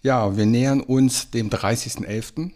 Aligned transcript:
Ja, 0.00 0.36
wir 0.36 0.46
nähern 0.46 0.80
uns 0.80 1.32
dem 1.32 1.50
30.11. 1.50 2.52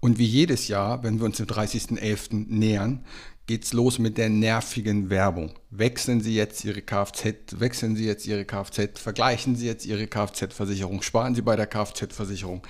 Und 0.00 0.18
wie 0.18 0.26
jedes 0.26 0.66
Jahr, 0.66 1.04
wenn 1.04 1.20
wir 1.20 1.26
uns 1.26 1.36
dem 1.36 1.46
30.11. 1.46 2.46
nähern, 2.48 3.04
geht's 3.46 3.72
los 3.72 4.00
mit 4.00 4.18
der 4.18 4.28
nervigen 4.28 5.08
Werbung. 5.08 5.52
Wechseln 5.70 6.20
Sie 6.20 6.34
jetzt 6.34 6.64
Ihre 6.64 6.82
Kfz, 6.82 7.60
wechseln 7.60 7.94
Sie 7.94 8.04
jetzt 8.04 8.26
Ihre 8.26 8.44
Kfz, 8.44 8.98
vergleichen 8.98 9.54
Sie 9.54 9.66
jetzt 9.66 9.86
Ihre 9.86 10.08
Kfz-Versicherung, 10.08 11.02
sparen 11.02 11.36
Sie 11.36 11.42
bei 11.42 11.54
der 11.54 11.68
Kfz-Versicherung. 11.68 12.66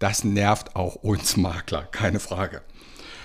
Das 0.00 0.24
nervt 0.24 0.74
auch 0.74 0.96
uns 0.96 1.36
Makler, 1.36 1.84
keine 1.84 2.18
Frage. 2.18 2.62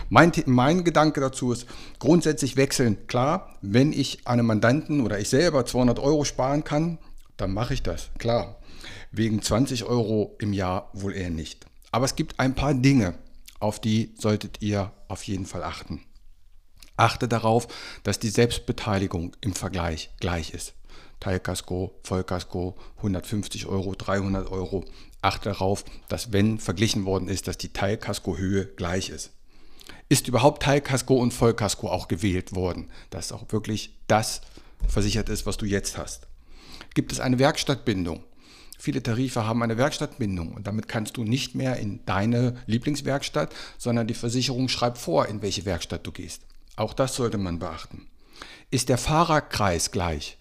Mein, 0.09 0.31
mein 0.45 0.83
Gedanke 0.83 1.19
dazu 1.19 1.51
ist, 1.51 1.65
grundsätzlich 1.97 2.57
wechseln. 2.57 3.07
Klar, 3.07 3.57
wenn 3.61 3.91
ich 3.91 4.27
einem 4.27 4.45
Mandanten 4.45 5.01
oder 5.01 5.19
ich 5.19 5.29
selber 5.29 5.65
200 5.65 5.97
Euro 5.97 6.25
sparen 6.25 6.63
kann, 6.63 6.99
dann 7.37 7.53
mache 7.53 7.73
ich 7.73 7.83
das, 7.83 8.09
klar. 8.17 8.59
Wegen 9.11 9.41
20 9.41 9.85
Euro 9.85 10.35
im 10.39 10.53
Jahr 10.53 10.89
wohl 10.93 11.15
eher 11.15 11.29
nicht. 11.29 11.65
Aber 11.91 12.05
es 12.05 12.15
gibt 12.15 12.39
ein 12.39 12.55
paar 12.55 12.73
Dinge, 12.73 13.17
auf 13.59 13.79
die 13.79 14.13
solltet 14.19 14.61
ihr 14.61 14.91
auf 15.07 15.23
jeden 15.23 15.45
Fall 15.45 15.63
achten. 15.63 16.03
Achte 16.95 17.27
darauf, 17.27 17.67
dass 18.03 18.19
die 18.19 18.29
Selbstbeteiligung 18.29 19.35
im 19.41 19.53
Vergleich 19.53 20.09
gleich 20.19 20.51
ist. 20.51 20.73
Teilkasko, 21.19 21.99
Vollkasko, 22.03 22.75
150 22.97 23.67
Euro, 23.67 23.95
300 23.95 24.51
Euro. 24.51 24.83
Achte 25.21 25.49
darauf, 25.49 25.83
dass 26.09 26.31
wenn 26.31 26.59
verglichen 26.59 27.05
worden 27.05 27.27
ist, 27.27 27.47
dass 27.47 27.57
die 27.57 27.73
Teilkasko-Höhe 27.73 28.65
gleich 28.75 29.09
ist. 29.09 29.31
Ist 30.09 30.27
überhaupt 30.27 30.63
Teilkasko 30.63 31.15
und 31.15 31.33
Vollkasko 31.33 31.89
auch 31.89 32.07
gewählt 32.07 32.55
worden, 32.55 32.89
dass 33.09 33.31
auch 33.31 33.45
wirklich 33.51 33.97
das 34.07 34.41
versichert 34.87 35.29
ist, 35.29 35.45
was 35.45 35.57
du 35.57 35.65
jetzt 35.65 35.97
hast? 35.97 36.27
Gibt 36.97 37.11
es 37.11 37.19
eine 37.19 37.37
Werkstattbindung? 37.37 38.23
Viele 38.79 39.03
Tarife 39.03 39.45
haben 39.45 39.61
eine 39.61 39.77
Werkstattbindung 39.77 40.53
und 40.53 40.65
damit 40.65 40.87
kannst 40.87 41.15
du 41.17 41.23
nicht 41.23 41.53
mehr 41.53 41.77
in 41.77 42.03
deine 42.07 42.55
Lieblingswerkstatt, 42.65 43.53
sondern 43.77 44.07
die 44.07 44.15
Versicherung 44.15 44.67
schreibt 44.67 44.97
vor, 44.97 45.27
in 45.27 45.43
welche 45.43 45.65
Werkstatt 45.65 46.07
du 46.07 46.11
gehst. 46.11 46.41
Auch 46.75 46.95
das 46.95 47.13
sollte 47.13 47.37
man 47.37 47.59
beachten. 47.59 48.07
Ist 48.71 48.89
der 48.89 48.97
Fahrerkreis 48.97 49.91
gleich? 49.91 50.39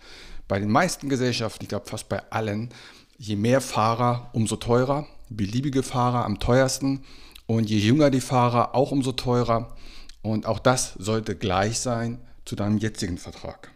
Bei 0.49 0.59
den 0.59 0.71
meisten 0.71 1.11
Gesellschaften, 1.11 1.65
ich 1.65 1.69
glaube 1.69 1.91
fast 1.91 2.09
bei 2.09 2.23
allen, 2.31 2.71
je 3.19 3.37
mehr 3.37 3.61
Fahrer, 3.61 4.31
umso 4.33 4.57
teurer. 4.57 5.07
Beliebige 5.29 5.83
Fahrer 5.83 6.25
am 6.25 6.41
teuersten 6.41 7.05
und 7.45 7.69
je 7.69 7.77
jünger 7.77 8.09
die 8.09 8.23
Fahrer, 8.23 8.75
auch 8.75 8.93
umso 8.93 9.13
teurer. 9.13 9.77
Und 10.23 10.47
auch 10.47 10.59
das 10.59 10.95
sollte 10.95 11.37
gleich 11.37 11.81
sein 11.81 12.19
zu 12.47 12.57
deinem 12.57 12.79
jetzigen 12.79 13.19
Vertrag. 13.19 13.76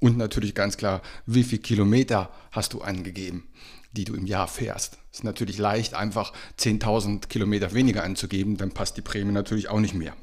Und 0.00 0.16
natürlich 0.16 0.54
ganz 0.54 0.76
klar, 0.76 1.02
wie 1.26 1.42
viele 1.42 1.62
Kilometer 1.62 2.30
hast 2.52 2.72
du 2.72 2.82
angegeben? 2.82 3.48
die 3.92 4.04
du 4.04 4.14
im 4.14 4.26
Jahr 4.26 4.48
fährst. 4.48 4.98
Es 5.12 5.18
ist 5.18 5.24
natürlich 5.24 5.58
leicht, 5.58 5.94
einfach 5.94 6.32
10.000 6.58 7.26
Kilometer 7.28 7.72
weniger 7.72 8.04
anzugeben, 8.04 8.56
dann 8.56 8.70
passt 8.70 8.96
die 8.96 9.02
Prämie 9.02 9.32
natürlich 9.32 9.68
auch 9.68 9.80
nicht 9.80 9.94
mehr. 9.94 10.14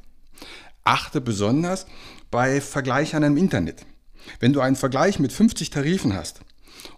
Achte 0.83 1.19
besonders 1.19 1.87
bei 2.31 2.61
Vergleichern 2.61 3.23
im 3.23 3.37
Internet. 3.37 3.85
Wenn 4.39 4.53
du 4.53 4.61
einen 4.61 4.75
Vergleich 4.75 5.19
mit 5.19 5.31
50 5.31 5.69
Tarifen 5.69 6.13
hast 6.13 6.41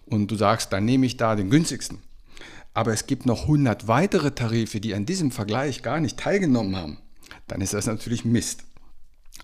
und 0.06 0.30
du 0.30 0.36
sagst, 0.36 0.72
dann 0.72 0.84
nehme 0.84 1.06
ich 1.06 1.16
da 1.16 1.36
den 1.36 1.50
günstigsten, 1.50 1.98
aber 2.74 2.92
es 2.92 3.06
gibt 3.06 3.26
noch 3.26 3.42
100 3.42 3.88
weitere 3.88 4.30
Tarife, 4.30 4.80
die 4.80 4.94
an 4.94 5.06
diesem 5.06 5.30
Vergleich 5.30 5.82
gar 5.82 6.00
nicht 6.00 6.18
teilgenommen 6.18 6.76
haben, 6.76 6.98
dann 7.48 7.60
ist 7.60 7.74
das 7.74 7.86
natürlich 7.86 8.24
Mist. 8.24 8.64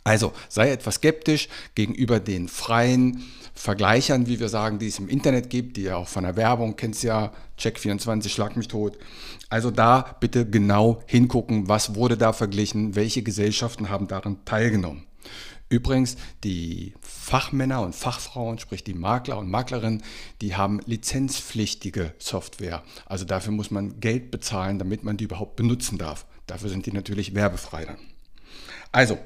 Also 0.03 0.33
sei 0.49 0.71
etwas 0.71 0.97
skeptisch 0.97 1.49
gegenüber 1.75 2.21
den 2.21 2.49
freien 2.49 3.25
Vergleichern, 3.55 4.27
wie 4.27 4.41
wir 4.41 4.49
sagen, 4.49 4.79
die 4.79 4.89
es 4.89 4.99
im 4.99 5.09
Internet 5.09 5.49
gibt, 5.49 5.77
die 5.77 5.83
ja 5.83 5.97
auch 5.97 6.09
von 6.09 6.25
der 6.25 6.37
Werbung, 6.37 6.75
kennst 6.77 7.05
ja, 7.05 7.33
Check24, 7.59 8.29
schlag 8.29 8.57
mich 8.57 8.69
tot. 8.69 8.99
Also 9.49 9.71
da 9.71 10.17
bitte 10.19 10.45
genau 10.49 11.03
hingucken, 11.07 11.69
was 11.69 11.95
wurde 11.95 12.17
da 12.17 12.33
verglichen, 12.33 12.97
welche 12.97 13.23
Gesellschaften 13.23 13.89
haben 13.89 14.09
daran 14.09 14.45
teilgenommen. 14.45 15.07
Übrigens, 15.69 16.17
die 16.43 16.95
Fachmänner 17.01 17.81
und 17.81 17.95
Fachfrauen, 17.95 18.59
sprich 18.59 18.85
die 18.85 18.95
Makler 18.95 19.39
und 19.39 19.49
Maklerinnen, 19.49 20.03
die 20.41 20.57
haben 20.57 20.81
lizenzpflichtige 20.85 22.13
Software. 22.19 22.83
Also 23.07 23.25
dafür 23.25 23.53
muss 23.53 23.71
man 23.71 23.99
Geld 24.01 24.31
bezahlen, 24.31 24.79
damit 24.79 25.05
man 25.05 25.17
die 25.17 25.25
überhaupt 25.25 25.57
benutzen 25.57 25.97
darf. 25.97 26.27
Dafür 26.47 26.69
sind 26.69 26.87
die 26.87 26.93
natürlich 26.93 27.35
werbefrei 27.35 27.87
dann. 27.87 27.99
Also, 28.93 29.19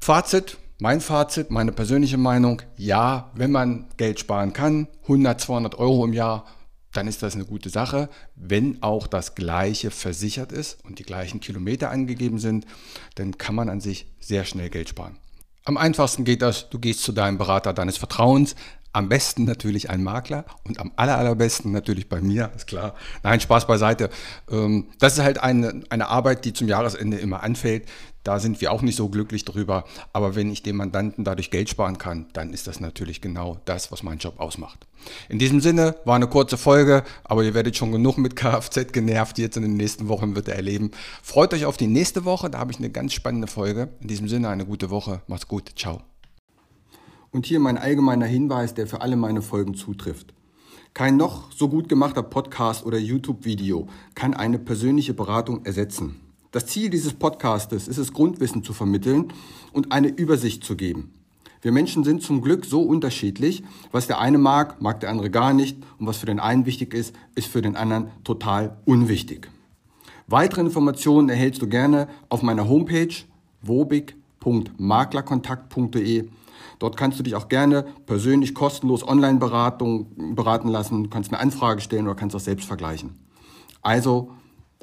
Fazit, 0.00 0.58
mein 0.78 1.00
Fazit, 1.00 1.50
meine 1.50 1.72
persönliche 1.72 2.18
Meinung, 2.18 2.62
ja, 2.76 3.30
wenn 3.34 3.50
man 3.50 3.86
Geld 3.96 4.20
sparen 4.20 4.52
kann, 4.52 4.88
100, 5.02 5.40
200 5.40 5.74
Euro 5.76 6.04
im 6.04 6.12
Jahr, 6.12 6.44
dann 6.92 7.08
ist 7.08 7.22
das 7.22 7.34
eine 7.34 7.44
gute 7.44 7.70
Sache. 7.70 8.08
Wenn 8.34 8.82
auch 8.82 9.06
das 9.06 9.34
gleiche 9.34 9.90
versichert 9.90 10.52
ist 10.52 10.84
und 10.84 10.98
die 10.98 11.04
gleichen 11.04 11.40
Kilometer 11.40 11.90
angegeben 11.90 12.38
sind, 12.38 12.66
dann 13.14 13.38
kann 13.38 13.54
man 13.54 13.68
an 13.68 13.80
sich 13.80 14.06
sehr 14.20 14.44
schnell 14.44 14.70
Geld 14.70 14.88
sparen. 14.88 15.18
Am 15.64 15.76
einfachsten 15.76 16.24
geht 16.24 16.42
das, 16.42 16.70
du 16.70 16.78
gehst 16.78 17.02
zu 17.02 17.12
deinem 17.12 17.38
Berater 17.38 17.72
deines 17.72 17.96
Vertrauens, 17.96 18.54
am 18.96 19.10
besten 19.10 19.44
natürlich 19.44 19.90
ein 19.90 20.02
Makler 20.02 20.46
und 20.64 20.80
am 20.80 20.90
aller, 20.96 21.18
allerbesten 21.18 21.70
natürlich 21.70 22.08
bei 22.08 22.22
mir, 22.22 22.50
ist 22.56 22.66
klar. 22.66 22.94
Nein, 23.22 23.40
Spaß 23.40 23.66
beiseite. 23.66 24.08
Ähm, 24.50 24.86
das 24.98 25.18
ist 25.18 25.22
halt 25.22 25.38
eine, 25.38 25.82
eine 25.90 26.08
Arbeit, 26.08 26.46
die 26.46 26.54
zum 26.54 26.66
Jahresende 26.66 27.18
immer 27.18 27.42
anfällt. 27.42 27.84
Da 28.24 28.40
sind 28.40 28.58
wir 28.62 28.72
auch 28.72 28.80
nicht 28.80 28.96
so 28.96 29.10
glücklich 29.10 29.44
drüber. 29.44 29.84
Aber 30.14 30.34
wenn 30.34 30.50
ich 30.50 30.62
dem 30.62 30.76
Mandanten 30.76 31.24
dadurch 31.24 31.50
Geld 31.50 31.68
sparen 31.68 31.98
kann, 31.98 32.26
dann 32.32 32.54
ist 32.54 32.68
das 32.68 32.80
natürlich 32.80 33.20
genau 33.20 33.58
das, 33.66 33.92
was 33.92 34.02
meinen 34.02 34.18
Job 34.18 34.40
ausmacht. 34.40 34.86
In 35.28 35.38
diesem 35.38 35.60
Sinne 35.60 35.96
war 36.06 36.16
eine 36.16 36.26
kurze 36.26 36.56
Folge, 36.56 37.04
aber 37.22 37.44
ihr 37.44 37.52
werdet 37.52 37.76
schon 37.76 37.92
genug 37.92 38.16
mit 38.16 38.34
Kfz 38.34 38.92
genervt. 38.92 39.36
Jetzt 39.36 39.58
in 39.58 39.62
den 39.62 39.76
nächsten 39.76 40.08
Wochen 40.08 40.34
wird 40.34 40.48
ihr 40.48 40.54
erleben. 40.54 40.90
Freut 41.22 41.52
euch 41.52 41.66
auf 41.66 41.76
die 41.76 41.86
nächste 41.86 42.24
Woche. 42.24 42.48
Da 42.48 42.58
habe 42.58 42.72
ich 42.72 42.78
eine 42.78 42.88
ganz 42.88 43.12
spannende 43.12 43.46
Folge. 43.46 43.90
In 44.00 44.08
diesem 44.08 44.26
Sinne 44.26 44.48
eine 44.48 44.64
gute 44.64 44.88
Woche. 44.88 45.20
Macht's 45.26 45.46
gut. 45.46 45.72
Ciao. 45.76 46.00
Und 47.30 47.46
hier 47.46 47.60
mein 47.60 47.78
allgemeiner 47.78 48.26
Hinweis, 48.26 48.74
der 48.74 48.86
für 48.86 49.00
alle 49.00 49.16
meine 49.16 49.42
Folgen 49.42 49.74
zutrifft. 49.74 50.34
Kein 50.94 51.16
noch 51.16 51.52
so 51.52 51.68
gut 51.68 51.88
gemachter 51.88 52.22
Podcast 52.22 52.86
oder 52.86 52.98
YouTube-Video 52.98 53.86
kann 54.14 54.34
eine 54.34 54.58
persönliche 54.58 55.12
Beratung 55.12 55.64
ersetzen. 55.66 56.20
Das 56.52 56.66
Ziel 56.66 56.88
dieses 56.88 57.12
Podcastes 57.12 57.86
ist 57.86 57.98
es, 57.98 58.14
Grundwissen 58.14 58.64
zu 58.64 58.72
vermitteln 58.72 59.32
und 59.72 59.92
eine 59.92 60.08
Übersicht 60.08 60.64
zu 60.64 60.74
geben. 60.74 61.12
Wir 61.60 61.72
Menschen 61.72 62.04
sind 62.04 62.22
zum 62.22 62.40
Glück 62.42 62.64
so 62.64 62.80
unterschiedlich. 62.80 63.62
Was 63.90 64.06
der 64.06 64.20
eine 64.20 64.38
mag, 64.38 64.80
mag 64.80 65.00
der 65.00 65.10
andere 65.10 65.30
gar 65.30 65.52
nicht. 65.52 65.76
Und 65.98 66.06
was 66.06 66.18
für 66.18 66.26
den 66.26 66.40
einen 66.40 66.64
wichtig 66.64 66.94
ist, 66.94 67.14
ist 67.34 67.48
für 67.48 67.60
den 67.60 67.74
anderen 67.76 68.08
total 68.24 68.78
unwichtig. 68.84 69.50
Weitere 70.28 70.60
Informationen 70.60 71.28
erhältst 71.28 71.60
du 71.60 71.66
gerne 71.66 72.06
auf 72.28 72.42
meiner 72.42 72.68
Homepage 72.68 73.12
wobig.maklerkontakt.de. 73.62 76.28
Dort 76.78 76.96
kannst 76.96 77.18
du 77.18 77.22
dich 77.22 77.34
auch 77.34 77.48
gerne 77.48 77.84
persönlich 78.06 78.54
kostenlos 78.54 79.06
online 79.06 79.38
beraten 79.38 80.68
lassen, 80.68 81.10
kannst 81.10 81.32
eine 81.32 81.40
Anfrage 81.40 81.80
stellen 81.80 82.06
oder 82.06 82.14
kannst 82.16 82.36
auch 82.36 82.40
selbst 82.40 82.66
vergleichen. 82.66 83.16
Also 83.82 84.32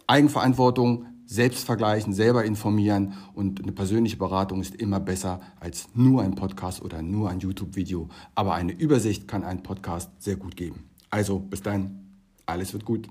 Eigenverantwortung, 0.08 1.06
selbst 1.26 1.66
vergleichen, 1.66 2.14
selber 2.14 2.44
informieren 2.44 3.14
und 3.34 3.62
eine 3.62 3.72
persönliche 3.72 4.18
Beratung 4.18 4.62
ist 4.62 4.76
immer 4.76 5.00
besser 5.00 5.40
als 5.60 5.88
nur 5.94 6.22
ein 6.22 6.36
Podcast 6.36 6.82
oder 6.82 7.02
nur 7.02 7.30
ein 7.30 7.40
YouTube-Video. 7.40 8.10
Aber 8.36 8.54
eine 8.54 8.74
Übersicht 8.74 9.28
kann 9.28 9.44
ein 9.44 9.64
Podcast 9.64 10.12
sehr 10.20 10.36
gut 10.36 10.56
geben. 10.56 10.90
Also 11.10 11.40
bis 11.40 11.62
dann, 11.62 12.08
alles 12.46 12.74
wird 12.74 12.86
gut. 12.86 13.08